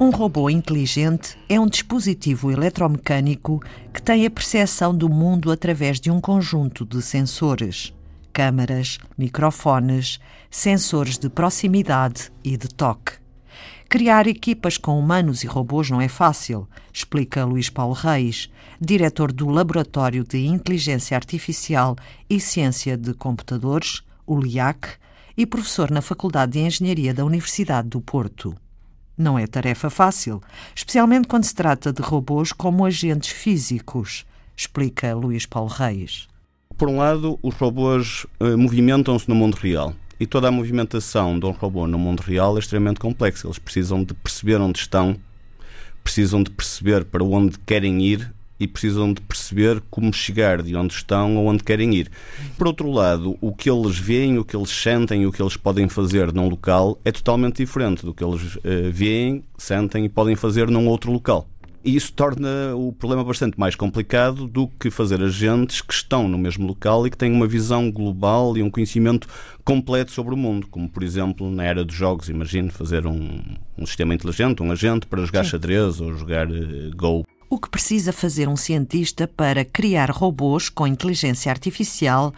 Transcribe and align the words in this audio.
Um 0.00 0.08
robô 0.10 0.48
inteligente 0.48 1.38
é 1.46 1.60
um 1.60 1.66
dispositivo 1.66 2.50
eletromecânico 2.50 3.60
que 3.92 4.00
tem 4.00 4.24
a 4.24 4.30
percepção 4.30 4.96
do 4.96 5.10
mundo 5.10 5.50
através 5.50 6.00
de 6.00 6.10
um 6.10 6.22
conjunto 6.22 6.86
de 6.86 7.02
sensores, 7.02 7.92
câmaras, 8.32 8.98
microfones, 9.18 10.18
sensores 10.50 11.18
de 11.18 11.28
proximidade 11.28 12.32
e 12.42 12.56
de 12.56 12.68
toque. 12.68 13.12
Criar 13.90 14.26
equipas 14.26 14.78
com 14.78 14.98
humanos 14.98 15.44
e 15.44 15.46
robôs 15.46 15.90
não 15.90 16.00
é 16.00 16.08
fácil, 16.08 16.66
explica 16.92 17.44
Luís 17.44 17.68
Paulo 17.68 17.92
Reis, 17.92 18.50
diretor 18.80 19.30
do 19.32 19.48
Laboratório 19.48 20.24
de 20.24 20.46
Inteligência 20.46 21.14
Artificial 21.14 21.94
e 22.28 22.40
Ciência 22.40 22.96
de 22.96 23.12
Computadores, 23.12 24.02
o 24.26 24.38
LIAC, 24.38 24.96
e 25.36 25.44
professor 25.44 25.90
na 25.90 26.00
Faculdade 26.00 26.52
de 26.52 26.60
Engenharia 26.60 27.12
da 27.12 27.24
Universidade 27.24 27.88
do 27.88 28.00
Porto. 28.00 28.54
Não 29.16 29.38
é 29.38 29.46
tarefa 29.46 29.90
fácil, 29.90 30.42
especialmente 30.74 31.28
quando 31.28 31.44
se 31.44 31.54
trata 31.54 31.92
de 31.92 32.02
robôs 32.02 32.52
como 32.52 32.84
agentes 32.84 33.30
físicos, 33.30 34.26
explica 34.56 35.14
Luís 35.14 35.46
Paulo 35.46 35.70
Reis. 35.70 36.28
Por 36.76 36.88
um 36.88 36.98
lado, 36.98 37.38
os 37.42 37.54
robôs 37.54 38.26
eh, 38.40 38.56
movimentam-se 38.56 39.28
no 39.28 39.34
mundo 39.34 39.54
real. 39.54 39.94
E 40.20 40.26
toda 40.26 40.48
a 40.48 40.50
movimentação 40.50 41.38
de 41.38 41.46
um 41.46 41.50
robô 41.50 41.86
no 41.86 41.98
mundo 41.98 42.20
real 42.20 42.56
é 42.56 42.58
extremamente 42.58 43.00
complexa. 43.00 43.46
Eles 43.46 43.58
precisam 43.58 44.02
de 44.02 44.14
perceber 44.14 44.56
onde 44.56 44.78
estão, 44.78 45.16
precisam 46.02 46.42
de 46.42 46.50
perceber 46.50 47.04
para 47.04 47.24
onde 47.24 47.58
querem 47.60 48.02
ir 48.02 48.34
e 48.58 48.66
precisam 48.66 49.12
de 49.12 49.20
perceber 49.20 49.82
como 49.90 50.12
chegar 50.12 50.62
de 50.62 50.74
onde 50.74 50.94
estão 50.94 51.38
a 51.38 51.40
onde 51.40 51.62
querem 51.62 51.94
ir. 51.94 52.10
Por 52.56 52.66
outro 52.66 52.90
lado, 52.90 53.36
o 53.40 53.54
que 53.54 53.70
eles 53.70 53.98
veem, 53.98 54.38
o 54.38 54.44
que 54.44 54.56
eles 54.56 54.70
sentem, 54.70 55.26
o 55.26 55.32
que 55.32 55.42
eles 55.42 55.56
podem 55.56 55.88
fazer 55.88 56.32
num 56.32 56.48
local 56.48 56.98
é 57.04 57.12
totalmente 57.12 57.56
diferente 57.56 58.04
do 58.04 58.14
que 58.14 58.24
eles 58.24 58.56
uh, 58.56 58.90
veem, 58.92 59.44
sentem 59.58 60.04
e 60.04 60.08
podem 60.08 60.36
fazer 60.36 60.70
num 60.70 60.88
outro 60.88 61.12
local. 61.12 61.48
E 61.86 61.94
isso 61.94 62.12
torna 62.12 62.74
o 62.74 62.92
problema 62.92 63.22
bastante 63.22 63.60
mais 63.60 63.76
complicado 63.76 64.48
do 64.48 64.66
que 64.66 64.90
fazer 64.90 65.22
agentes 65.22 65.80
que 65.80 65.94
estão 65.94 66.26
no 66.26 66.36
mesmo 66.36 66.66
local 66.66 67.06
e 67.06 67.10
que 67.10 67.16
têm 67.16 67.30
uma 67.30 67.46
visão 67.46 67.92
global 67.92 68.56
e 68.56 68.62
um 68.62 68.68
conhecimento 68.68 69.28
completo 69.64 70.10
sobre 70.10 70.34
o 70.34 70.36
mundo, 70.36 70.66
como 70.66 70.88
por 70.88 71.04
exemplo 71.04 71.48
na 71.48 71.62
era 71.62 71.84
dos 71.84 71.94
jogos, 71.94 72.28
imagine 72.28 72.70
fazer 72.70 73.06
um, 73.06 73.40
um 73.78 73.86
sistema 73.86 74.12
inteligente, 74.16 74.64
um 74.64 74.72
agente 74.72 75.06
para 75.06 75.24
jogar 75.24 75.44
Sim. 75.44 75.50
xadrez 75.50 76.00
ou 76.00 76.12
jogar 76.12 76.48
uh, 76.50 76.90
Go. 76.96 77.24
O 77.48 77.60
que 77.60 77.70
precisa 77.70 78.12
fazer 78.12 78.48
um 78.48 78.56
cientista 78.56 79.28
para 79.28 79.64
criar 79.64 80.10
robôs 80.10 80.68
com 80.68 80.86
inteligência 80.86 81.50
artificial 81.50 82.34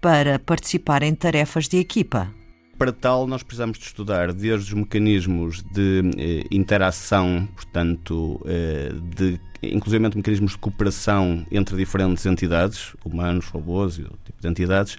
para 0.00 0.38
participar 0.38 1.02
em 1.02 1.14
tarefas 1.14 1.66
de 1.66 1.78
equipa? 1.78 2.32
Para 2.78 2.92
tal, 2.92 3.26
nós 3.26 3.42
precisamos 3.42 3.76
de 3.76 3.84
estudar 3.84 4.32
desde 4.32 4.72
os 4.72 4.72
mecanismos 4.72 5.62
de 5.62 6.02
eh, 6.16 6.46
interação, 6.50 7.48
portanto, 7.54 8.40
eh, 8.46 8.92
de, 9.16 9.40
inclusive 9.62 10.00
mecanismos 10.00 10.52
de 10.52 10.58
cooperação 10.58 11.44
entre 11.50 11.76
diferentes 11.76 12.24
entidades, 12.24 12.94
humanos, 13.04 13.46
robôs 13.46 13.98
e 13.98 14.02
outro 14.02 14.18
tipo 14.24 14.40
de 14.40 14.48
entidades, 14.48 14.96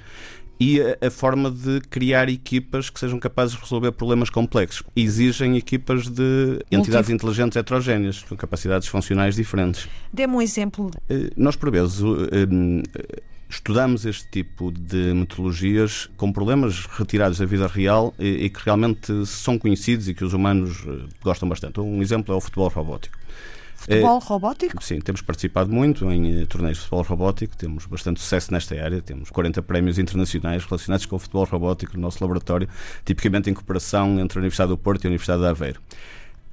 e 0.63 0.81
a, 0.81 1.07
a, 1.07 1.11
forma 1.11 1.51
de 1.51 1.81
criar 1.89 2.29
equipas 2.29 2.89
que 2.89 2.99
sejam 2.99 3.19
capazes 3.19 3.55
de 3.55 3.61
resolver 3.61 3.91
problemas 3.91 4.29
complexos. 4.29 4.83
Exigem 4.95 5.57
equipas 5.57 6.07
de 6.07 6.59
entidades 6.71 7.09
inteligentes 7.09 7.57
heterogéneas, 7.57 8.23
com 8.23 8.35
capacidades 8.37 8.87
funcionais 8.87 9.35
diferentes. 9.35 9.89
Dê-me 10.11 10.35
um 10.35 10.41
exemplo. 10.41 10.89
Eh, 11.09 11.31
nós, 11.35 11.57
por 11.57 11.69
vezes, 11.69 12.01
estudamos 13.49 14.05
este 14.05 14.25
tipo 14.29 14.71
de 14.71 15.13
metodologias 15.13 16.09
com 16.15 16.31
problemas 16.31 16.85
retirados 16.85 17.39
da 17.39 17.45
vida 17.45 17.67
real 17.67 18.13
e, 18.17 18.45
e, 18.45 18.49
que 18.49 18.61
realmente 18.63 19.25
são 19.25 19.59
conhecidos 19.59 20.07
e 20.07 20.13
que 20.13 20.23
os 20.23 20.33
humanos 20.33 20.83
eh, 20.87 21.07
gostam 21.21 21.49
bastante. 21.49 21.79
Um 21.81 22.01
exemplo 22.01 22.33
é 22.33 22.37
o 22.37 22.41
futebol 22.41 22.69
robótico. 22.69 23.17
Futebol 23.83 24.17
é, 24.17 24.25
robótico? 24.25 24.83
Sim, 24.83 24.99
temos 24.99 25.21
participado 25.21 25.69
muito 25.69 26.09
em 26.09 26.41
eh, 26.41 26.45
torneios 26.45 26.77
de 26.77 26.83
futebol 26.83 27.03
robótico, 27.03 27.57
temos 27.57 27.85
bastante 27.85 28.21
sucesso 28.21 28.53
nesta 28.53 28.75
área, 28.81 29.01
temos 29.01 29.29
40 29.29 29.61
prémios 29.61 29.99
internacionais 29.99 30.63
relacionados 30.63 31.05
com 31.05 31.17
o 31.17 31.19
futebol 31.19 31.43
robótico 31.43 31.95
no 31.95 32.01
nosso 32.01 32.23
laboratório, 32.23 32.69
tipicamente 33.03 33.49
em 33.49 33.53
cooperação 33.53 34.19
entre 34.21 34.39
a 34.39 34.41
Universidade 34.41 34.69
do 34.69 34.77
Porto 34.77 35.03
e 35.03 35.07
a 35.07 35.09
Universidade 35.09 35.41
de 35.41 35.47
Aveiro. 35.47 35.81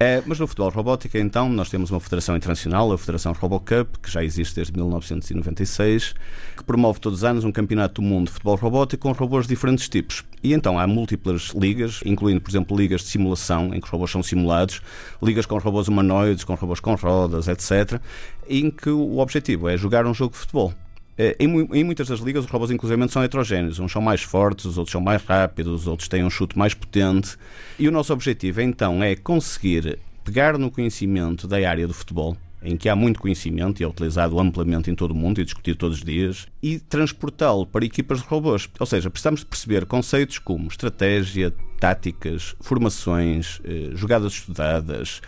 É, 0.03 0.19
mas 0.25 0.39
no 0.39 0.47
futebol 0.47 0.71
robótica, 0.71 1.19
então, 1.19 1.47
nós 1.47 1.69
temos 1.69 1.91
uma 1.91 1.99
federação 1.99 2.35
internacional, 2.35 2.91
a 2.91 2.97
Federação 2.97 3.33
RoboCup, 3.33 3.99
que 3.99 4.09
já 4.09 4.23
existe 4.23 4.55
desde 4.55 4.73
1996, 4.73 6.15
que 6.57 6.63
promove 6.63 6.99
todos 6.99 7.19
os 7.19 7.23
anos 7.23 7.43
um 7.43 7.51
campeonato 7.51 8.01
do 8.01 8.07
mundo 8.07 8.25
de 8.25 8.31
futebol 8.31 8.55
robótico 8.55 9.03
com 9.03 9.11
robôs 9.11 9.45
de 9.45 9.49
diferentes 9.49 9.87
tipos. 9.87 10.23
E 10.41 10.53
então 10.53 10.79
há 10.79 10.87
múltiplas 10.87 11.51
ligas, 11.53 11.99
incluindo, 12.03 12.41
por 12.41 12.49
exemplo, 12.49 12.75
ligas 12.75 13.01
de 13.01 13.09
simulação, 13.09 13.75
em 13.75 13.79
que 13.79 13.85
os 13.85 13.91
robôs 13.91 14.09
são 14.09 14.23
simulados, 14.23 14.81
ligas 15.21 15.45
com 15.45 15.59
robôs 15.59 15.87
humanoides, 15.87 16.43
com 16.43 16.55
robôs 16.55 16.79
com 16.79 16.95
rodas, 16.95 17.47
etc., 17.47 18.01
em 18.49 18.71
que 18.71 18.89
o 18.89 19.19
objetivo 19.19 19.69
é 19.69 19.77
jogar 19.77 20.07
um 20.07 20.15
jogo 20.15 20.33
de 20.33 20.39
futebol. 20.39 20.73
Eh, 21.17 21.35
em, 21.39 21.47
em, 21.73 21.83
muitas 21.83 22.07
das 22.07 22.19
ligas, 22.19 22.45
os 22.45 22.49
robôs, 22.49 22.71
inclusive, 22.71 23.09
são 23.09 23.23
heterogéneos. 23.23 23.79
Uns 23.79 23.91
são 23.91 24.01
mais 24.01 24.21
fortes, 24.21 24.65
os 24.65 24.77
outros 24.77 24.91
são 24.91 25.01
mais 25.01 25.23
rápidos, 25.23 25.81
os 25.81 25.87
outros 25.87 26.07
têm 26.07 26.23
um 26.23 26.29
chute 26.29 26.57
mais 26.57 26.73
potente. 26.73 27.37
E 27.77 27.87
o 27.87 27.91
nosso 27.91 28.13
objetivo, 28.13 28.61
então, 28.61 29.03
é 29.03 29.15
conseguir 29.15 29.99
pegar 30.23 30.57
no 30.57 30.71
conhecimento 30.71 31.47
da 31.47 31.57
área 31.69 31.87
do 31.87 31.93
futebol, 31.93 32.37
em 32.63 32.77
que 32.77 32.87
há 32.87 32.95
muito 32.95 33.19
conhecimento 33.19 33.81
e 33.81 33.83
é 33.83 33.87
utilizado 33.87 34.39
amplamente 34.39 34.89
em 34.89 34.95
todo 34.95 35.11
o 35.11 35.15
mundo 35.15 35.41
e 35.41 35.43
discutido 35.43 35.77
todos 35.77 35.97
os 35.97 36.03
dias, 36.03 36.47
e 36.61 36.79
transportá-lo 36.79 37.65
para 37.65 37.85
equipas 37.85 38.21
de 38.21 38.27
robôs. 38.27 38.69
Ou 38.79 38.85
seja, 38.85 39.09
precisamos 39.09 39.41
de 39.41 39.47
perceber 39.47 39.85
conceitos 39.85 40.39
como 40.39 40.67
estratégia, 40.67 41.53
táticas, 41.79 42.55
formações, 42.61 43.59
eh, 43.63 43.89
jogadas 43.93 44.33
estudadas 44.33 45.21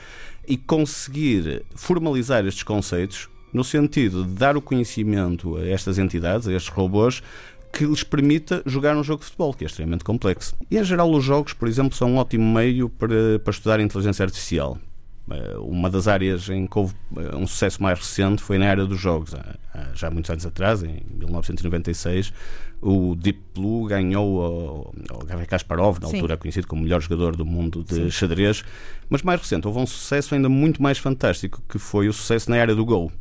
e 0.47 0.57
conseguir 0.57 1.63
formalizar 1.73 2.45
estes 2.45 2.63
conceitos 2.63 3.27
no 3.53 3.63
sentido 3.63 4.23
de 4.23 4.31
dar 4.31 4.57
o 4.57 4.61
conhecimento 4.61 5.55
a 5.57 5.67
estas 5.67 5.97
entidades, 5.97 6.47
a 6.47 6.53
estes 6.53 6.73
robôs, 6.73 7.21
que 7.71 7.85
lhes 7.85 8.03
permita 8.03 8.61
jogar 8.65 8.95
um 8.95 9.03
jogo 9.03 9.21
de 9.21 9.25
futebol, 9.25 9.53
que 9.53 9.63
é 9.63 9.67
extremamente 9.67 10.03
complexo. 10.03 10.55
E, 10.69 10.77
em 10.77 10.83
geral, 10.83 11.11
os 11.11 11.23
jogos, 11.23 11.53
por 11.53 11.67
exemplo, 11.67 11.95
são 11.95 12.11
um 12.11 12.17
ótimo 12.17 12.45
meio 12.53 12.87
para, 12.87 13.39
para 13.39 13.51
estudar 13.51 13.79
inteligência 13.79 14.23
artificial. 14.23 14.77
Eh, 15.31 15.55
uma 15.57 15.89
das 15.89 16.07
áreas 16.07 16.49
em 16.49 16.67
que 16.67 16.77
houve 16.77 16.93
eh, 17.17 17.35
um 17.35 17.47
sucesso 17.47 17.81
mais 17.81 17.97
recente 17.97 18.43
foi 18.43 18.59
na 18.59 18.69
área 18.69 18.85
dos 18.85 18.99
jogos. 18.99 19.33
Há, 19.33 19.55
já 19.95 20.11
muitos 20.11 20.29
anos 20.29 20.45
atrás, 20.45 20.83
em 20.83 21.01
1996, 21.17 22.31
o 22.79 23.15
Deep 23.15 23.39
Blue 23.55 23.87
ganhou 23.87 24.91
o 25.11 25.25
Garry 25.25 25.47
Kasparov, 25.47 25.99
na 25.99 26.09
Sim. 26.09 26.17
altura 26.17 26.37
conhecido 26.37 26.67
como 26.67 26.81
o 26.81 26.83
melhor 26.83 27.01
jogador 27.01 27.35
do 27.35 27.45
mundo 27.45 27.83
de 27.83 27.95
Sim. 27.95 28.11
xadrez. 28.11 28.63
Mas 29.09 29.23
mais 29.23 29.39
recente, 29.39 29.65
houve 29.65 29.79
um 29.79 29.87
sucesso 29.87 30.35
ainda 30.35 30.49
muito 30.49 30.83
mais 30.83 30.99
fantástico, 30.99 31.63
que 31.67 31.79
foi 31.79 32.07
o 32.07 32.13
sucesso 32.13 32.51
na 32.51 32.57
área 32.57 32.75
do 32.75 32.85
Go 32.85 33.11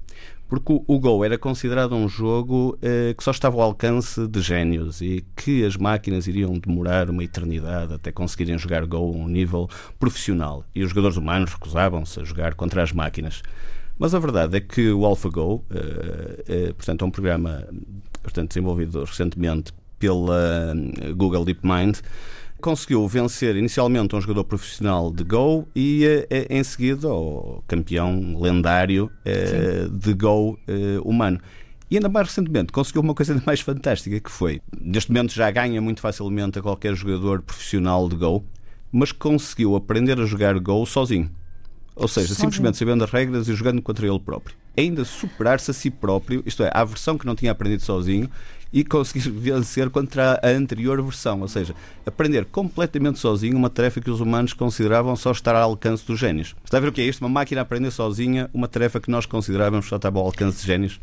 porque 0.52 0.84
o 0.86 0.98
Go 1.00 1.24
era 1.24 1.38
considerado 1.38 1.94
um 1.94 2.06
jogo 2.06 2.76
eh, 2.82 3.14
que 3.16 3.24
só 3.24 3.30
estava 3.30 3.56
ao 3.56 3.62
alcance 3.62 4.28
de 4.28 4.42
génios 4.42 5.00
e 5.00 5.24
que 5.34 5.64
as 5.64 5.78
máquinas 5.78 6.26
iriam 6.26 6.52
demorar 6.58 7.08
uma 7.08 7.24
eternidade 7.24 7.94
até 7.94 8.12
conseguirem 8.12 8.58
jogar 8.58 8.84
Go 8.84 8.98
a 8.98 9.00
um 9.00 9.26
nível 9.26 9.66
profissional. 9.98 10.62
E 10.74 10.82
os 10.82 10.90
jogadores 10.90 11.16
humanos 11.16 11.54
recusavam-se 11.54 12.20
a 12.20 12.24
jogar 12.24 12.52
contra 12.52 12.82
as 12.82 12.92
máquinas. 12.92 13.40
Mas 13.98 14.14
a 14.14 14.18
verdade 14.18 14.58
é 14.58 14.60
que 14.60 14.90
o 14.90 15.06
AlphaGo, 15.06 15.64
eh, 15.70 16.44
eh, 16.46 16.72
portanto, 16.74 17.02
é 17.02 17.08
um 17.08 17.10
programa 17.10 17.66
portanto, 18.22 18.48
desenvolvido 18.48 19.04
recentemente 19.04 19.72
pela 19.98 20.74
Google 21.16 21.46
DeepMind, 21.46 22.02
conseguiu 22.62 23.06
vencer 23.08 23.56
inicialmente 23.56 24.14
um 24.14 24.20
jogador 24.20 24.44
profissional 24.44 25.10
de 25.10 25.24
Go 25.24 25.68
e 25.74 26.06
eh, 26.30 26.46
em 26.48 26.62
seguida 26.62 27.08
o 27.08 27.62
campeão 27.66 28.40
lendário 28.40 29.10
eh, 29.24 29.88
de 29.90 30.14
Go 30.14 30.56
eh, 30.68 30.98
humano. 31.04 31.40
E 31.90 31.96
ainda 31.96 32.08
mais 32.08 32.28
recentemente 32.28 32.72
conseguiu 32.72 33.02
uma 33.02 33.14
coisa 33.14 33.32
ainda 33.34 33.42
mais 33.44 33.60
fantástica 33.60 34.18
que 34.20 34.30
foi, 34.30 34.62
neste 34.80 35.10
momento 35.10 35.34
já 35.34 35.50
ganha 35.50 35.80
muito 35.82 36.00
facilmente 36.00 36.58
a 36.58 36.62
qualquer 36.62 36.94
jogador 36.94 37.42
profissional 37.42 38.08
de 38.08 38.14
Go, 38.14 38.44
mas 38.92 39.10
conseguiu 39.10 39.74
aprender 39.74 40.18
a 40.20 40.24
jogar 40.24 40.58
Go 40.60 40.86
sozinho. 40.86 41.28
Ou 41.94 42.08
seja, 42.08 42.34
simplesmente 42.34 42.78
sabendo 42.78 43.04
as 43.04 43.10
regras 43.10 43.48
e 43.48 43.54
jogando 43.54 43.82
contra 43.82 44.06
ele 44.06 44.18
próprio. 44.18 44.56
Ainda 44.76 45.04
superar-se 45.04 45.70
a 45.70 45.74
si 45.74 45.90
próprio, 45.90 46.42
isto 46.46 46.62
é, 46.62 46.70
a 46.72 46.84
versão 46.84 47.18
que 47.18 47.26
não 47.26 47.34
tinha 47.34 47.52
aprendido 47.52 47.82
sozinho, 47.82 48.30
e 48.72 48.82
conseguir 48.82 49.28
vencer 49.30 49.90
contra 49.90 50.40
a 50.42 50.48
anterior 50.48 51.00
versão, 51.02 51.40
ou 51.42 51.48
seja, 51.48 51.74
aprender 52.06 52.46
completamente 52.46 53.18
sozinho 53.18 53.56
uma 53.56 53.68
tarefa 53.68 54.00
que 54.00 54.10
os 54.10 54.20
humanos 54.20 54.54
consideravam 54.54 55.14
só 55.14 55.30
estar 55.30 55.54
ao 55.54 55.70
alcance 55.70 56.06
dos 56.06 56.18
génios. 56.18 56.56
Está 56.64 56.78
a 56.78 56.80
ver 56.80 56.88
o 56.88 56.92
que 56.92 57.02
é 57.02 57.04
isto? 57.04 57.20
Uma 57.20 57.28
máquina 57.28 57.60
a 57.60 57.62
aprender 57.62 57.90
sozinha 57.90 58.48
uma 58.54 58.66
tarefa 58.66 58.98
que 58.98 59.10
nós 59.10 59.26
considerávamos 59.26 59.86
só 59.86 59.96
estava 59.96 60.18
ao 60.18 60.26
alcance 60.26 60.62
de 60.62 60.66
génios? 60.66 61.00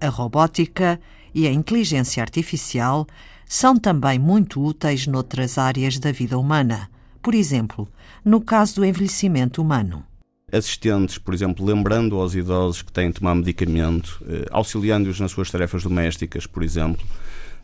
A 0.00 0.08
robótica 0.08 1.00
e 1.32 1.46
a 1.46 1.52
inteligência 1.52 2.22
artificial 2.22 3.06
são 3.46 3.76
também 3.76 4.18
muito 4.18 4.60
úteis 4.60 5.06
noutras 5.06 5.56
áreas 5.56 5.98
da 5.98 6.10
vida 6.10 6.36
humana. 6.36 6.90
Por 7.26 7.34
exemplo, 7.34 7.88
no 8.24 8.40
caso 8.40 8.76
do 8.76 8.84
envelhecimento 8.84 9.60
humano 9.60 10.04
assistentes, 10.52 11.18
por 11.18 11.34
exemplo, 11.34 11.66
lembrando 11.66 12.14
aos 12.20 12.36
idosos 12.36 12.80
que 12.80 12.92
têm 12.92 13.08
de 13.08 13.14
tomar 13.14 13.34
medicamento, 13.34 14.24
eh, 14.28 14.46
auxiliando-os 14.52 15.18
nas 15.18 15.32
suas 15.32 15.50
tarefas 15.50 15.82
domésticas, 15.82 16.46
por 16.46 16.62
exemplo. 16.62 17.04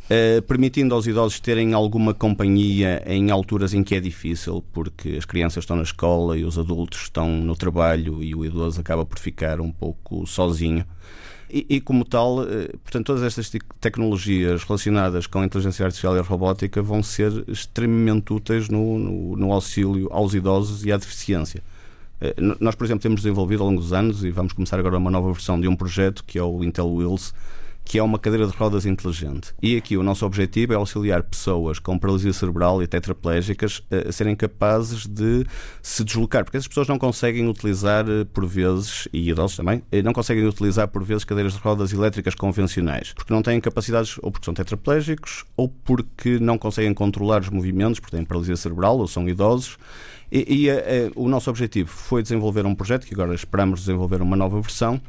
Uh, 0.04 0.42
permitindo 0.42 0.94
aos 0.94 1.06
idosos 1.06 1.40
terem 1.40 1.72
alguma 1.72 2.12
companhia 2.12 3.02
em 3.06 3.30
alturas 3.30 3.72
em 3.72 3.82
que 3.82 3.94
é 3.94 4.00
difícil, 4.00 4.62
porque 4.72 5.10
as 5.10 5.24
crianças 5.24 5.62
estão 5.62 5.76
na 5.76 5.84
escola 5.84 6.36
e 6.36 6.44
os 6.44 6.58
adultos 6.58 7.02
estão 7.02 7.28
no 7.28 7.56
trabalho 7.56 8.22
e 8.22 8.34
o 8.34 8.44
idoso 8.44 8.80
acaba 8.80 9.06
por 9.06 9.18
ficar 9.18 9.60
um 9.60 9.70
pouco 9.70 10.26
sozinho. 10.26 10.84
E, 11.52 11.66
e, 11.68 11.80
como 11.82 12.02
tal, 12.02 12.44
eh, 12.44 12.68
portanto, 12.82 13.04
todas 13.04 13.22
estas 13.22 13.52
tecnologias 13.78 14.64
relacionadas 14.64 15.26
com 15.26 15.40
a 15.40 15.44
inteligência 15.44 15.84
artificial 15.84 16.16
e 16.16 16.18
a 16.18 16.22
robótica 16.22 16.80
vão 16.80 17.02
ser 17.02 17.30
extremamente 17.46 18.32
úteis 18.32 18.70
no, 18.70 18.98
no, 18.98 19.36
no 19.36 19.52
auxílio 19.52 20.08
aos 20.10 20.32
idosos 20.32 20.82
e 20.86 20.90
à 20.90 20.96
deficiência. 20.96 21.62
Eh, 22.22 22.34
nós, 22.58 22.74
por 22.74 22.84
exemplo, 22.84 23.02
temos 23.02 23.20
desenvolvido 23.20 23.62
ao 23.62 23.68
longo 23.68 23.82
dos 23.82 23.92
anos 23.92 24.24
e 24.24 24.30
vamos 24.30 24.54
começar 24.54 24.78
agora 24.78 24.96
uma 24.96 25.10
nova 25.10 25.30
versão 25.30 25.60
de 25.60 25.68
um 25.68 25.76
projeto 25.76 26.24
que 26.24 26.38
é 26.38 26.42
o 26.42 26.64
Intel 26.64 26.88
Wheels, 26.90 27.34
que 27.84 27.98
é 27.98 28.02
uma 28.02 28.18
cadeira 28.18 28.46
de 28.46 28.56
rodas 28.56 28.86
inteligente. 28.86 29.54
E 29.62 29.76
aqui 29.76 29.96
o 29.96 30.02
nosso 30.02 30.24
objetivo 30.24 30.72
é 30.72 30.76
auxiliar 30.76 31.22
pessoas 31.22 31.78
com 31.78 31.98
paralisia 31.98 32.32
cerebral 32.32 32.82
e 32.82 32.86
tetraplégicas 32.86 33.82
a 34.08 34.12
serem 34.12 34.36
capazes 34.36 35.06
de 35.06 35.44
se 35.82 36.04
deslocar, 36.04 36.44
porque 36.44 36.56
essas 36.56 36.68
pessoas 36.68 36.88
não 36.88 36.98
conseguem 36.98 37.48
utilizar, 37.48 38.04
eh, 38.08 38.24
por 38.24 38.46
vezes, 38.46 39.08
e 39.12 39.30
idosos 39.30 39.56
também, 39.56 39.82
eh, 39.90 40.02
não 40.02 40.12
conseguem 40.12 40.46
utilizar, 40.46 40.88
por 40.88 41.02
vezes, 41.02 41.24
cadeiras 41.24 41.54
de 41.54 41.58
rodas 41.58 41.92
elétricas 41.92 42.34
convencionais, 42.34 43.12
porque 43.12 43.32
não 43.32 43.42
têm 43.42 43.60
capacidades, 43.60 44.18
ou 44.22 44.30
porque 44.30 44.44
são 44.44 44.54
tetraplégicos, 44.54 45.44
ou 45.56 45.68
porque 45.68 46.38
não 46.38 46.56
conseguem 46.56 46.94
controlar 46.94 47.42
os 47.42 47.48
movimentos, 47.48 48.00
porque 48.00 48.16
têm 48.16 48.24
paralisia 48.24 48.56
cerebral 48.56 48.98
ou 48.98 49.06
são 49.06 49.28
idosos. 49.28 49.76
E, 50.30 50.64
e 50.64 50.70
a, 50.70 50.76
a, 50.76 50.80
o 51.14 51.28
nosso 51.28 51.50
objetivo 51.50 51.90
foi 51.90 52.22
desenvolver 52.22 52.64
um 52.64 52.74
projeto, 52.74 53.06
que 53.06 53.12
agora 53.12 53.34
esperamos 53.34 53.80
desenvolver 53.80 54.22
uma 54.22 54.36
nova 54.36 54.58
versão, 54.60 55.00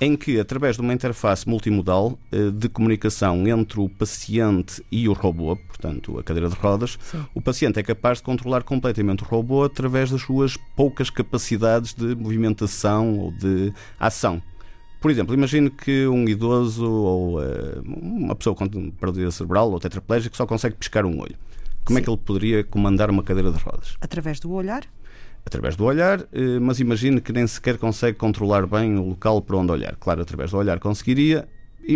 em 0.00 0.16
que, 0.16 0.38
através 0.38 0.76
de 0.76 0.82
uma 0.82 0.92
interface 0.94 1.48
multimodal 1.48 2.18
eh, 2.30 2.50
de 2.50 2.68
comunicação 2.68 3.46
entre 3.48 3.80
o 3.80 3.88
paciente 3.88 4.82
e 4.92 5.08
o 5.08 5.12
robô, 5.12 5.56
portanto, 5.56 6.18
a 6.18 6.22
cadeira 6.22 6.48
de 6.48 6.54
rodas, 6.54 6.98
Sim. 7.02 7.24
o 7.34 7.40
paciente 7.40 7.80
é 7.80 7.82
capaz 7.82 8.18
de 8.18 8.24
controlar 8.24 8.62
completamente 8.62 9.24
o 9.24 9.26
robô 9.26 9.64
através 9.64 10.10
das 10.10 10.22
suas 10.22 10.56
poucas 10.76 11.10
capacidades 11.10 11.94
de 11.94 12.14
movimentação 12.14 13.18
ou 13.18 13.32
de 13.32 13.72
ação. 13.98 14.40
Por 15.00 15.10
exemplo, 15.10 15.34
imagine 15.34 15.70
que 15.70 16.06
um 16.08 16.28
idoso 16.28 16.84
ou 16.84 17.40
uh, 17.40 17.82
uma 17.86 18.34
pessoa 18.34 18.54
com 18.54 18.68
paralisia 18.90 19.30
cerebral 19.30 19.70
ou 19.70 19.78
tetraplégico 19.78 20.36
só 20.36 20.44
consegue 20.44 20.76
piscar 20.76 21.04
um 21.04 21.20
olho. 21.20 21.36
Como 21.84 21.96
Sim. 21.96 22.02
é 22.02 22.04
que 22.04 22.10
ele 22.10 22.18
poderia 22.18 22.64
comandar 22.64 23.08
uma 23.08 23.22
cadeira 23.22 23.52
de 23.52 23.58
rodas? 23.58 23.96
Através 24.00 24.40
do 24.40 24.50
olhar? 24.52 24.82
Através 25.48 25.74
do 25.76 25.84
olhar, 25.84 26.20
eh, 26.32 26.58
mas 26.60 26.78
imagine 26.78 27.20
que 27.20 27.32
nem 27.32 27.46
sequer 27.46 27.76
consegue 27.76 28.16
controlar 28.16 28.66
bem 28.66 28.96
o 28.96 29.08
local 29.08 29.42
para 29.42 29.56
onde 29.56 29.72
olhar. 29.72 29.96
Claro, 29.96 30.22
através 30.22 30.50
do 30.50 30.56
olhar 30.56 30.78
conseguiria. 30.78 31.48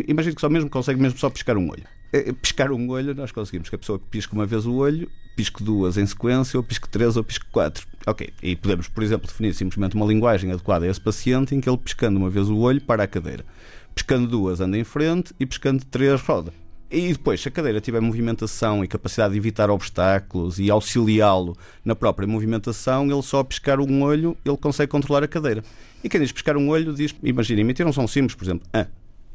Imagine 0.09 0.35
que 0.35 0.41
só 0.41 0.49
mesmo 0.49 0.69
consegue 0.69 1.01
mesmo 1.01 1.19
só 1.19 1.31
piscar 1.31 1.57
um 1.57 1.71
olho. 1.71 1.85
Eh, 2.13 2.33
piscar 2.33 2.73
um 2.73 2.89
olho, 2.91 3.15
nós 3.15 3.31
conseguimos 3.31 3.69
que 3.69 3.77
a 3.77 3.79
pessoa 3.79 3.99
pisque 3.99 4.33
uma 4.33 4.47
vez 4.47 4.67
o 4.67 4.75
olho, 4.75 5.11
pisque 5.37 5.63
duas 5.63 5.97
em 5.97 6.07
sequência, 6.07 6.59
ou 6.59 6.65
pisque 6.65 6.89
três, 6.89 7.17
ou 7.17 7.23
pisque 7.23 7.47
quatro. 7.53 7.87
Ok. 8.07 8.33
E 8.43 8.57
podemos, 8.57 8.89
por 8.89 9.03
exemplo, 9.03 9.27
definir 9.27 9.55
simplesmente 9.55 9.95
uma 9.95 10.07
linguagem 10.07 10.51
adequada 10.51 10.87
a 10.87 10.89
esse 10.89 11.01
paciente 11.01 11.55
em 11.55 11.61
que 11.61 11.69
ele 11.69 11.79
piscando 11.79 12.19
uma 12.19 12.31
vez 12.31 12.49
o 12.49 12.59
olho 12.59 12.81
para 12.81 13.05
a 13.05 13.07
cadeira. 13.07 13.45
Piscando 13.95 14.27
duas 14.27 14.61
anda 14.61 14.79
em 14.79 14.85
frente 14.85 15.35
e 15.39 15.45
piscando 15.45 15.85
três 15.85 16.21
roda. 16.23 16.53
E 16.93 17.11
depois, 17.11 17.41
se 17.41 17.49
a 17.49 17.51
cadeira 17.51 17.81
tiver 17.81 18.03
movimentação 18.03 18.85
e 18.85 18.87
capacidade 18.87 19.33
de 19.33 19.39
evitar 19.39 19.71
obstáculos 19.71 20.59
e 20.59 20.71
auxiliá-lo 20.71 21.57
na 21.83 21.97
própria 21.97 22.29
movimentação, 22.29 23.11
ele 23.11 23.23
só 23.23 23.39
a 23.39 23.45
piscar 23.45 23.81
um 23.81 24.03
olho, 24.03 24.37
ele 24.45 24.59
consegue 24.59 24.93
controlar 24.93 25.25
a 25.25 25.29
cadeira. 25.29 25.65
E 26.05 26.09
quem 26.11 26.21
diz 26.21 26.31
piscar 26.31 26.55
um 26.55 26.69
olho 26.69 26.93
diz, 26.93 27.15
imagina, 27.23 27.63
emitir 27.63 27.87
um 27.87 27.95
som 27.95 28.07
simples, 28.07 28.35
por 28.35 28.45
exemplo, 28.45 28.69
a. 28.75 28.87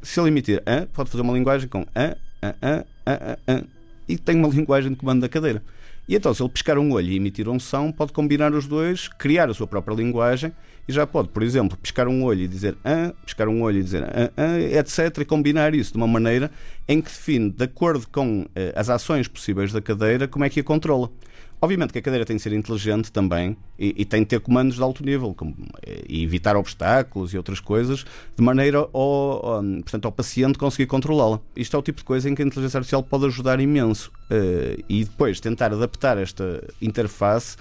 Se 0.04 0.20
ele 0.20 0.28
emitir 0.28 0.62
a, 0.68 0.86
pode 0.86 1.10
fazer 1.10 1.24
uma 1.24 1.34
linguagem 1.34 1.68
com 1.68 1.84
a, 1.96 2.16
a, 2.44 2.56
a, 2.62 2.86
a, 3.08 3.14
a, 3.14 3.56
a 3.56 3.64
e 4.08 4.20
tem 4.20 4.36
uma 4.36 4.50
linguagem 4.54 4.92
de 4.92 4.96
comando 4.96 5.22
da 5.22 5.28
cadeira. 5.28 5.64
E 6.08 6.16
então, 6.16 6.32
se 6.36 6.44
ele 6.44 6.50
piscar 6.50 6.78
um 6.78 6.92
olho 6.92 7.08
e 7.08 7.16
emitir 7.16 7.50
um 7.50 7.60
som, 7.60 7.92
pode 7.92 8.14
combinar 8.14 8.54
os 8.54 8.68
dois, 8.68 9.08
criar 9.08 9.50
a 9.50 9.54
sua 9.56 9.66
própria 9.66 9.96
linguagem 9.96 10.54
e 10.88 10.94
já 10.94 11.06
pode, 11.06 11.30
por 11.30 11.44
exemplo, 11.44 11.78
piscar 11.78 12.08
um 12.08 12.24
olho 12.24 12.42
e 12.42 12.48
dizer 12.48 12.78
ah, 12.84 13.14
piscar 13.26 13.48
um 13.48 13.62
olho 13.62 13.80
e 13.80 13.84
dizer 13.84 14.04
ah, 14.04 14.32
ah, 14.38 14.60
etc. 14.60 15.18
e 15.20 15.26
combinar 15.26 15.76
isso 15.76 15.92
de 15.92 15.98
uma 15.98 16.08
maneira 16.08 16.50
em 16.88 17.02
que 17.02 17.10
define, 17.10 17.50
de 17.50 17.66
acordo 17.66 18.08
com 18.08 18.46
eh, 18.56 18.74
as 18.76 18.90
ações 18.90 19.28
possíveis 19.28 19.74
da 19.74 19.82
cadeira, 19.82 20.28
como 20.28 20.46
é 20.46 20.50
que 20.50 20.62
a 20.62 20.64
controla. 20.64 21.12
Obviamente 21.60 21.92
que 21.92 21.98
a 21.98 22.02
cadeira 22.02 22.24
tem 22.24 22.36
de 22.36 22.42
ser 22.42 22.54
inteligente 22.54 23.12
também 23.12 23.58
e, 23.80 23.96
e 23.98 24.06
tem 24.06 24.22
de 24.22 24.28
ter 24.28 24.40
comandos 24.40 24.76
de 24.76 24.84
alto 24.84 25.04
nível 25.04 25.34
como, 25.34 25.56
eh, 25.86 26.04
e 26.08 26.24
evitar 26.24 26.56
obstáculos 26.56 27.34
e 27.34 27.38
outras 27.38 27.60
coisas 27.60 28.06
de 28.38 28.44
maneira 28.44 28.78
ao, 28.78 28.90
ao, 28.94 29.64
portanto, 29.64 30.06
ao 30.06 30.12
paciente 30.12 30.58
conseguir 30.58 30.86
controlá-la. 30.86 31.42
Isto 31.56 31.76
é 31.76 31.80
o 31.80 31.82
tipo 31.82 31.98
de 31.98 32.06
coisa 32.06 32.30
em 32.30 32.36
que 32.36 32.44
a 32.44 32.46
inteligência 32.46 32.78
artificial 32.78 33.04
pode 33.04 33.26
ajudar 33.26 33.60
imenso 33.60 34.12
uh, 34.32 34.84
e 34.88 35.04
depois 35.04 35.40
tentar 35.40 35.74
adaptar 35.74 36.18
esta 36.18 36.64
interface 36.80 37.58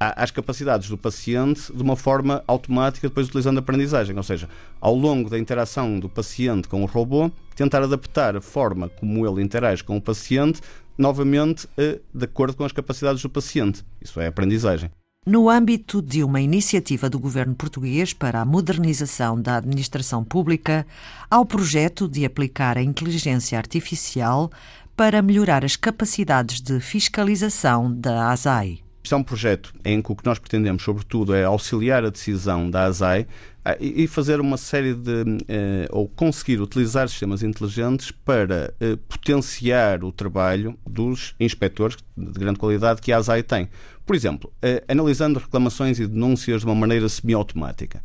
às 0.00 0.30
capacidades 0.30 0.88
do 0.88 0.96
paciente 0.96 1.70
de 1.70 1.82
uma 1.82 1.94
forma 1.94 2.42
automática, 2.46 3.06
depois 3.06 3.28
utilizando 3.28 3.58
a 3.58 3.60
aprendizagem. 3.60 4.16
Ou 4.16 4.22
seja, 4.22 4.48
ao 4.80 4.94
longo 4.94 5.28
da 5.28 5.38
interação 5.38 6.00
do 6.00 6.08
paciente 6.08 6.66
com 6.66 6.82
o 6.82 6.86
robô, 6.86 7.30
tentar 7.54 7.82
adaptar 7.82 8.34
a 8.34 8.40
forma 8.40 8.88
como 8.88 9.26
ele 9.26 9.42
interage 9.42 9.84
com 9.84 9.98
o 9.98 10.00
paciente, 10.00 10.62
novamente 10.96 11.68
eh, 11.76 12.00
de 12.14 12.24
acordo 12.24 12.56
com 12.56 12.64
as 12.64 12.72
capacidades 12.72 13.20
do 13.20 13.28
paciente. 13.28 13.84
Isso 14.00 14.18
é 14.18 14.26
aprendizagem. 14.26 14.90
No 15.26 15.50
âmbito 15.50 16.00
de 16.00 16.24
uma 16.24 16.40
iniciativa 16.40 17.10
do 17.10 17.18
governo 17.18 17.54
português 17.54 18.14
para 18.14 18.40
a 18.40 18.44
modernização 18.44 19.38
da 19.38 19.58
administração 19.58 20.24
pública, 20.24 20.86
há 21.30 21.38
o 21.38 21.44
projeto 21.44 22.08
de 22.08 22.24
aplicar 22.24 22.78
a 22.78 22.82
inteligência 22.82 23.58
artificial 23.58 24.50
para 24.96 25.20
melhorar 25.20 25.62
as 25.62 25.76
capacidades 25.76 26.62
de 26.62 26.80
fiscalização 26.80 27.94
da 27.94 28.30
ASAI. 28.30 28.80
Isto 29.02 29.14
é 29.14 29.18
um 29.18 29.22
projeto 29.22 29.72
em 29.84 30.02
que 30.02 30.12
o 30.12 30.16
que 30.16 30.26
nós 30.26 30.38
pretendemos, 30.38 30.82
sobretudo, 30.82 31.34
é 31.34 31.44
auxiliar 31.44 32.04
a 32.04 32.10
decisão 32.10 32.70
da 32.70 32.84
ASAI 32.84 33.26
ah, 33.64 33.76
e 33.80 34.06
fazer 34.06 34.40
uma 34.40 34.56
série 34.56 34.94
de. 34.94 35.38
Eh, 35.48 35.88
ou 35.90 36.06
conseguir 36.06 36.60
utilizar 36.60 37.08
sistemas 37.08 37.42
inteligentes 37.42 38.10
para 38.10 38.74
eh, 38.78 38.96
potenciar 39.08 40.04
o 40.04 40.12
trabalho 40.12 40.78
dos 40.86 41.34
inspectores 41.40 41.96
de 42.16 42.38
grande 42.38 42.58
qualidade 42.58 43.00
que 43.00 43.10
a 43.10 43.16
ASAI 43.16 43.42
tem. 43.42 43.68
Por 44.04 44.14
exemplo, 44.14 44.52
eh, 44.60 44.84
analisando 44.86 45.38
reclamações 45.38 45.98
e 45.98 46.06
denúncias 46.06 46.60
de 46.60 46.66
uma 46.66 46.74
maneira 46.74 47.08
semiautomática 47.08 48.02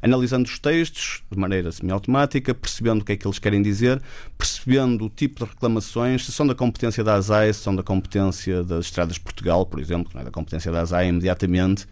analisando 0.00 0.48
os 0.48 0.58
textos 0.58 1.22
de 1.30 1.38
maneira 1.38 1.72
semiautomática, 1.72 2.54
percebendo 2.54 3.02
o 3.02 3.04
que 3.04 3.12
é 3.12 3.16
que 3.16 3.26
eles 3.26 3.38
querem 3.38 3.60
dizer, 3.60 4.00
percebendo 4.36 5.06
o 5.06 5.10
tipo 5.10 5.44
de 5.44 5.50
reclamações, 5.50 6.24
se 6.24 6.32
são 6.32 6.46
da 6.46 6.54
competência 6.54 7.02
da 7.02 7.14
ASAI, 7.14 7.52
se 7.52 7.60
são 7.60 7.74
da 7.74 7.82
competência 7.82 8.62
das 8.62 8.86
Estradas 8.86 9.14
de 9.14 9.20
Portugal, 9.20 9.66
por 9.66 9.80
exemplo, 9.80 10.08
que 10.08 10.14
não 10.14 10.22
é 10.22 10.24
da 10.24 10.30
competência 10.30 10.70
da 10.70 10.80
ASAI 10.82 11.08
imediatamente. 11.08 11.86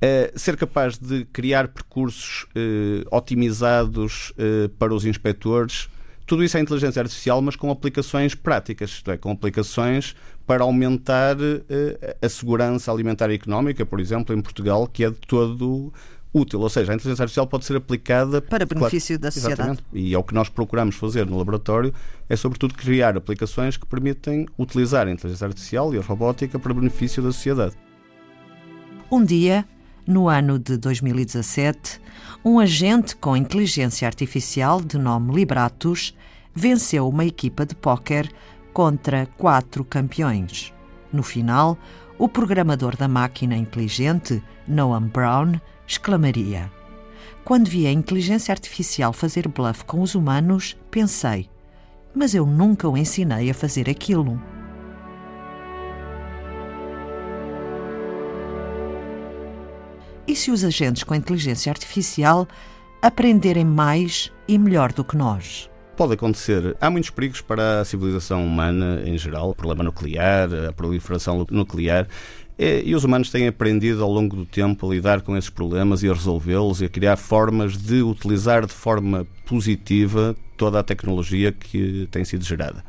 É 0.00 0.32
ser 0.36 0.56
capaz 0.56 0.98
de 0.98 1.24
criar 1.26 1.68
percursos 1.68 2.46
eh, 2.54 3.04
otimizados 3.10 4.32
eh, 4.36 4.68
para 4.78 4.92
os 4.92 5.06
inspectores. 5.06 5.88
Tudo 6.26 6.44
isso 6.44 6.56
é 6.56 6.60
inteligência 6.60 7.00
artificial, 7.00 7.40
mas 7.40 7.56
com 7.56 7.70
aplicações 7.70 8.34
práticas, 8.34 8.90
isto 8.90 9.10
é, 9.10 9.16
com 9.16 9.30
aplicações 9.30 10.14
para 10.46 10.62
aumentar 10.62 11.36
eh, 11.40 12.16
a 12.20 12.28
segurança 12.28 12.92
alimentar 12.92 13.30
e 13.30 13.34
económica, 13.34 13.86
por 13.86 13.98
exemplo, 13.98 14.34
em 14.36 14.42
Portugal, 14.42 14.86
que 14.86 15.04
é 15.04 15.10
de 15.10 15.20
todo 15.26 15.92
útil, 16.34 16.60
ou 16.60 16.68
seja, 16.68 16.92
a 16.92 16.94
inteligência 16.96 17.22
artificial 17.22 17.46
pode 17.46 17.64
ser 17.64 17.76
aplicada 17.76 18.42
para 18.42 18.66
benefício 18.66 19.16
claro, 19.16 19.22
da 19.22 19.30
sociedade. 19.30 19.60
Exatamente. 19.60 19.84
E 19.92 20.12
é 20.12 20.18
o 20.18 20.24
que 20.24 20.34
nós 20.34 20.48
procuramos 20.48 20.96
fazer 20.96 21.24
no 21.24 21.38
laboratório, 21.38 21.94
é 22.28 22.34
sobretudo 22.34 22.74
criar 22.74 23.16
aplicações 23.16 23.76
que 23.76 23.86
permitem 23.86 24.46
utilizar 24.58 25.06
a 25.06 25.12
inteligência 25.12 25.46
artificial 25.46 25.94
e 25.94 25.98
a 25.98 26.02
robótica 26.02 26.58
para 26.58 26.74
benefício 26.74 27.22
da 27.22 27.30
sociedade. 27.30 27.76
Um 29.10 29.24
dia, 29.24 29.64
no 30.06 30.28
ano 30.28 30.58
de 30.58 30.76
2017, 30.76 32.00
um 32.44 32.58
agente 32.58 33.14
com 33.14 33.36
inteligência 33.36 34.08
artificial 34.08 34.80
de 34.80 34.98
nome 34.98 35.34
Libratus 35.34 36.14
venceu 36.52 37.08
uma 37.08 37.24
equipa 37.24 37.64
de 37.64 37.74
póquer 37.74 38.28
contra 38.72 39.26
quatro 39.38 39.84
campeões. 39.84 40.72
No 41.12 41.22
final, 41.22 41.78
o 42.18 42.28
programador 42.28 42.96
da 42.96 43.06
máquina 43.06 43.56
inteligente, 43.56 44.42
Noam 44.66 45.02
Brown, 45.08 45.60
exclamaria. 45.86 46.70
Quando 47.44 47.68
vi 47.68 47.86
a 47.86 47.92
inteligência 47.92 48.52
artificial 48.52 49.12
fazer 49.12 49.46
bluff 49.48 49.84
com 49.84 50.00
os 50.00 50.14
humanos, 50.14 50.76
pensei: 50.90 51.48
mas 52.14 52.34
eu 52.34 52.46
nunca 52.46 52.88
o 52.88 52.96
ensinei 52.96 53.50
a 53.50 53.54
fazer 53.54 53.90
aquilo. 53.90 54.40
E 60.26 60.34
se 60.34 60.50
os 60.50 60.64
agentes 60.64 61.02
com 61.02 61.14
inteligência 61.14 61.70
artificial 61.70 62.48
aprenderem 63.02 63.64
mais 63.64 64.32
e 64.48 64.56
melhor 64.56 64.92
do 64.92 65.04
que 65.04 65.16
nós? 65.16 65.70
Pode 65.96 66.14
acontecer. 66.14 66.76
Há 66.80 66.90
muitos 66.90 67.10
perigos 67.10 67.40
para 67.40 67.80
a 67.80 67.84
civilização 67.84 68.44
humana 68.44 69.02
em 69.04 69.16
geral, 69.16 69.50
o 69.50 69.54
problema 69.54 69.84
nuclear, 69.84 70.48
a 70.68 70.72
proliferação 70.72 71.46
nuclear. 71.50 72.08
E 72.58 72.94
os 72.94 73.04
humanos 73.04 73.30
têm 73.30 73.46
aprendido 73.46 74.02
ao 74.02 74.10
longo 74.10 74.34
do 74.34 74.44
tempo 74.44 74.88
a 74.90 74.94
lidar 74.94 75.22
com 75.22 75.36
esses 75.36 75.50
problemas 75.50 76.02
e 76.02 76.08
a 76.08 76.12
resolvê-los 76.12 76.80
e 76.80 76.86
a 76.86 76.88
criar 76.88 77.16
formas 77.16 77.76
de 77.76 78.02
utilizar 78.02 78.66
de 78.66 78.72
forma 78.72 79.26
positiva 79.46 80.34
toda 80.56 80.80
a 80.80 80.82
tecnologia 80.82 81.52
que 81.52 82.08
tem 82.10 82.24
sido 82.24 82.44
gerada. 82.44 82.84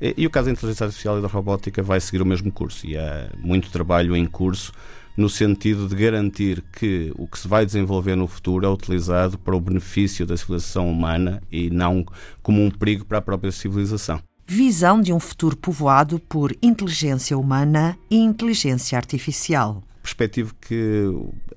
E, 0.00 0.26
o 0.26 0.30
caso 0.30 0.46
da 0.46 0.52
inteligência 0.52 0.84
artificial 0.84 1.18
e 1.18 1.22
da 1.22 1.28
robótica 1.28 1.82
vai 1.82 2.00
seguir 2.00 2.22
o 2.22 2.26
mesmo 2.26 2.50
curso 2.50 2.86
e 2.86 2.96
há 2.96 3.28
muito 3.38 3.70
trabalho 3.70 4.16
em 4.16 4.24
curso 4.24 4.72
no 5.16 5.28
sentido 5.28 5.88
de 5.88 5.94
garantir 5.94 6.62
que 6.72 7.12
o 7.16 7.26
que 7.26 7.38
se 7.38 7.48
vai 7.48 7.66
desenvolver 7.66 8.16
no 8.16 8.26
futuro 8.26 8.64
é 8.64 8.68
utilizado 8.68 9.38
para 9.38 9.56
o 9.56 9.60
benefício 9.60 10.26
da 10.26 10.36
civilização 10.36 10.90
humana 10.90 11.42
e 11.50 11.70
não 11.70 12.04
como 12.42 12.62
um 12.62 12.70
perigo 12.70 13.04
para 13.04 13.18
a 13.18 13.22
própria 13.22 13.52
civilização. 13.52 14.20
Visão 14.46 15.00
de 15.00 15.12
um 15.12 15.20
futuro 15.20 15.56
povoado 15.56 16.18
por 16.18 16.56
inteligência 16.60 17.38
humana 17.38 17.96
e 18.10 18.16
inteligência 18.16 18.98
artificial 18.98 19.82
perspectivo 20.10 20.54
que 20.60 21.04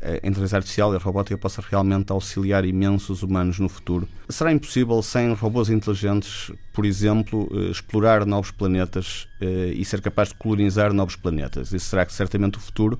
a 0.02 0.28
inteligência 0.28 0.58
artificial 0.58 0.94
e 0.94 0.98
a 0.98 1.00
robótica 1.00 1.38
possa 1.38 1.62
realmente 1.62 2.12
auxiliar 2.12 2.66
imensos 2.66 3.24
humanos 3.24 3.60
no 3.60 3.70
futuro. 3.70 4.08
Será 4.30 4.52
impossível, 4.52 5.02
sem 5.02 5.34
robôs 5.34 5.70
inteligentes, 5.70 6.52
por 6.74 6.86
exemplo, 6.86 7.50
eh, 7.52 7.72
explorar 7.72 8.26
novos 8.26 8.52
planetas 8.52 9.28
eh, 9.42 9.74
e 9.76 9.84
ser 9.86 10.02
capaz 10.02 10.30
de 10.30 10.36
colonizar 10.36 10.94
novos 10.94 11.16
planetas? 11.16 11.72
Isso 11.72 11.86
será 11.86 12.08
certamente 12.10 12.58
o 12.58 12.62
futuro. 12.62 13.00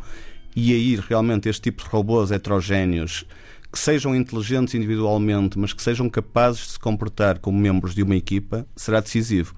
E 0.56 0.74
aí, 0.74 0.96
realmente, 0.96 1.50
este 1.50 1.64
tipo 1.64 1.84
de 1.84 1.90
robôs 1.90 2.32
heterogéneos 2.32 3.26
que 3.72 3.80
sejam 3.80 4.16
inteligentes 4.16 4.76
individualmente, 4.76 5.58
mas 5.58 5.74
que 5.74 5.82
sejam 5.82 6.08
capazes 6.10 6.62
de 6.62 6.72
se 6.74 6.80
comportar 6.80 7.40
como 7.40 7.58
membros 7.58 7.96
de 7.96 8.04
uma 8.04 8.16
equipa, 8.16 8.68
será 8.76 9.00
decisivo 9.00 9.56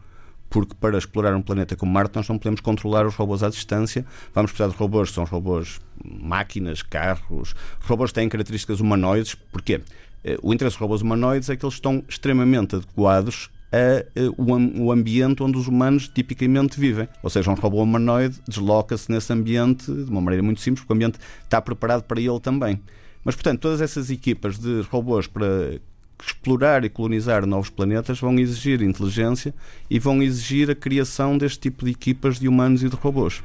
porque 0.49 0.73
para 0.79 0.97
explorar 0.97 1.35
um 1.35 1.41
planeta 1.41 1.75
como 1.75 1.91
Marte 1.91 2.15
nós 2.15 2.29
não 2.29 2.37
podemos 2.37 2.61
controlar 2.61 3.05
os 3.05 3.13
robôs 3.15 3.43
à 3.43 3.49
distância. 3.49 4.05
Vamos 4.33 4.51
precisar 4.51 4.71
de 4.71 4.77
robôs 4.77 5.09
que 5.09 5.15
são 5.15 5.25
robôs 5.25 5.81
máquinas, 6.01 6.81
carros, 6.81 7.53
robôs 7.81 8.11
que 8.11 8.15
têm 8.15 8.29
características 8.29 8.79
humanoides. 8.79 9.35
Porquê? 9.35 9.81
Eh, 10.23 10.37
o 10.41 10.53
interesse 10.53 10.75
dos 10.75 10.81
robôs 10.81 11.01
humanoides 11.01 11.49
é 11.49 11.57
que 11.57 11.65
eles 11.65 11.75
estão 11.75 12.01
extremamente 12.07 12.77
adequados 12.77 13.49
a, 13.75 14.05
eh, 14.15 14.29
o, 14.37 14.91
ambiente 14.91 15.43
onde 15.43 15.57
os 15.57 15.67
humanos 15.67 16.07
tipicamente 16.07 16.79
vivem. 16.79 17.09
Ou 17.21 17.29
seja, 17.29 17.51
um 17.51 17.55
robô 17.55 17.83
humanoide 17.83 18.39
desloca-se 18.47 19.11
nesse 19.11 19.33
ambiente 19.33 19.91
de 19.91 20.09
uma 20.09 20.21
maneira 20.21 20.41
muito 20.41 20.61
simples, 20.61 20.81
porque 20.81 20.93
o 20.93 20.95
ambiente 20.95 21.19
está 21.43 21.61
preparado 21.61 22.03
para 22.03 22.21
ele 22.21 22.39
também. 22.39 22.79
Mas, 23.23 23.35
portanto, 23.35 23.59
todas 23.59 23.81
essas 23.81 24.09
equipas 24.09 24.57
de 24.57 24.81
robôs 24.89 25.27
para 25.27 25.79
explorar 26.23 26.85
e 26.85 26.89
colonizar 26.89 27.45
novos 27.45 27.69
planetas 27.69 28.19
vão 28.19 28.39
exigir 28.39 28.81
inteligência 28.81 29.53
e 29.89 29.99
vão 29.99 30.23
exigir 30.23 30.69
a 30.71 30.75
criação 30.75 31.37
deste 31.37 31.59
tipo 31.59 31.83
de 31.83 31.91
equipas 31.91 32.39
de 32.39 32.47
humanos 32.47 32.83
e 32.83 32.89
de 32.89 32.95
robôs. 32.95 33.43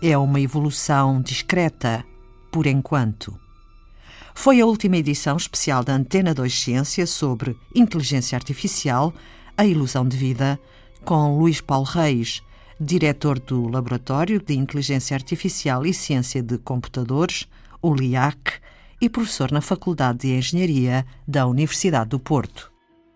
É 0.00 0.16
uma 0.16 0.40
evolução 0.40 1.20
discreta, 1.20 2.04
por 2.50 2.66
enquanto. 2.66 3.38
Foi 4.34 4.60
a 4.60 4.66
última 4.66 4.96
edição 4.96 5.36
especial 5.36 5.82
da 5.82 5.94
Antena 5.94 6.32
2 6.32 6.52
Ciência 6.52 7.06
sobre 7.06 7.56
inteligência 7.74 8.36
artificial, 8.36 9.12
a 9.56 9.66
ilusão 9.66 10.06
de 10.06 10.16
vida, 10.16 10.58
com 11.04 11.38
Luís 11.38 11.60
Paulo 11.60 11.84
Reis 11.86 12.42
diretor 12.80 13.40
do 13.40 13.68
Laboratório 13.68 14.40
de 14.40 14.54
Inteligência 14.54 15.14
Artificial 15.14 15.84
e 15.84 15.92
Ciência 15.92 16.42
de 16.42 16.58
Computadores, 16.58 17.48
o 17.82 17.92
LIAC, 17.92 18.52
e 19.00 19.08
professor 19.08 19.52
na 19.52 19.60
Faculdade 19.60 20.18
de 20.20 20.34
Engenharia 20.34 21.06
da 21.26 21.46
Universidade 21.46 22.10
do 22.10 22.18
Porto. 22.18 22.70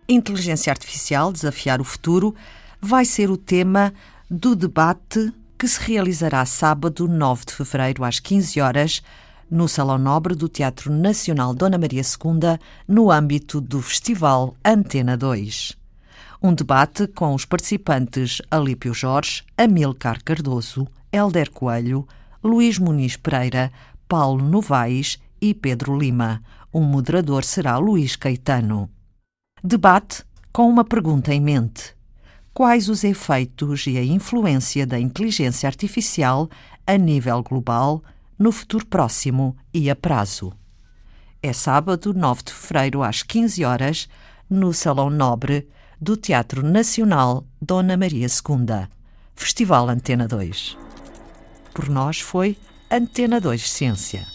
Inteligência 0.08 0.70
Artificial 0.70 1.32
Desafiar 1.32 1.80
o 1.80 1.84
Futuro 1.84 2.34
vai 2.80 3.04
ser 3.04 3.30
o 3.30 3.36
tema 3.36 3.92
do 4.30 4.54
debate 4.54 5.32
que 5.58 5.66
se 5.66 5.80
realizará 5.80 6.44
sábado, 6.44 7.08
9 7.08 7.46
de 7.46 7.52
fevereiro, 7.52 8.04
às 8.04 8.20
15 8.20 8.60
horas, 8.60 9.02
no 9.52 9.68
Salão 9.68 9.98
Nobre 9.98 10.34
do 10.34 10.48
Teatro 10.48 10.90
Nacional 10.90 11.52
Dona 11.52 11.76
Maria 11.76 12.00
II, 12.00 12.58
no 12.88 13.10
âmbito 13.10 13.60
do 13.60 13.82
Festival 13.82 14.56
Antena 14.64 15.14
2. 15.14 15.76
Um 16.42 16.54
debate 16.54 17.06
com 17.06 17.34
os 17.34 17.44
participantes 17.44 18.40
Alípio 18.50 18.94
Jorge, 18.94 19.44
Amilcar 19.56 20.24
Cardoso, 20.24 20.88
Helder 21.12 21.50
Coelho, 21.50 22.08
Luís 22.42 22.78
Muniz 22.78 23.18
Pereira, 23.18 23.70
Paulo 24.08 24.42
Novaes 24.42 25.18
e 25.38 25.52
Pedro 25.52 25.98
Lima. 25.98 26.42
O 26.72 26.80
moderador 26.80 27.44
será 27.44 27.76
Luís 27.76 28.16
Caetano. 28.16 28.88
Debate 29.62 30.24
com 30.50 30.66
uma 30.66 30.82
pergunta 30.82 31.32
em 31.34 31.42
mente: 31.42 31.94
Quais 32.54 32.88
os 32.88 33.04
efeitos 33.04 33.86
e 33.86 33.98
a 33.98 34.02
influência 34.02 34.86
da 34.86 34.98
inteligência 34.98 35.66
artificial 35.66 36.48
a 36.86 36.96
nível 36.96 37.42
global 37.42 38.02
no 38.42 38.50
futuro 38.50 38.84
próximo 38.84 39.56
e 39.72 39.88
a 39.88 39.94
prazo? 39.94 40.52
É 41.40 41.52
sábado, 41.52 42.12
9 42.12 42.42
de 42.42 42.52
fevereiro, 42.52 43.04
às 43.04 43.22
15 43.22 43.64
horas, 43.64 44.08
no 44.50 44.74
Salão 44.74 45.08
Nobre 45.08 45.68
do 46.00 46.16
Teatro 46.16 46.60
Nacional 46.60 47.46
Dona 47.60 47.96
Maria 47.96 48.26
II. 48.26 48.88
Festival 49.36 49.88
Antena 49.88 50.26
2. 50.26 50.76
Por 51.72 51.88
nós 51.88 52.18
foi 52.18 52.56
Antena 52.90 53.40
2 53.40 53.70
Ciência. 53.70 54.31